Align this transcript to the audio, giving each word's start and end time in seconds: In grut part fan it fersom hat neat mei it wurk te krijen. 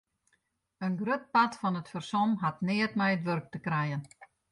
In 0.87 0.95
grut 1.01 1.27
part 1.35 1.57
fan 1.59 1.77
it 1.81 1.91
fersom 1.93 2.31
hat 2.43 2.57
neat 2.67 2.93
mei 2.99 3.11
it 3.17 3.25
wurk 3.27 3.45
te 3.51 3.59
krijen. 3.67 4.01